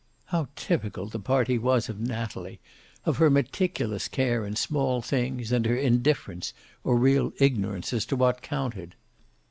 [0.25, 2.59] How typical the party was of Natalie,
[3.05, 8.15] of her meticulous care in small things and her indifference or real ignorance as to
[8.15, 8.95] what counted.